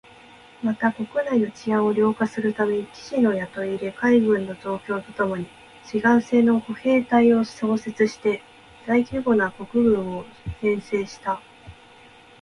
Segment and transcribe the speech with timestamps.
[0.63, 5.45] また、国内の治安を良化するため、騎士の雇い入れ、海軍の増強とともに
[5.85, 8.41] 志願制の歩兵隊を創設して
[8.87, 10.25] 大規模な国軍を
[10.59, 11.39] 編成した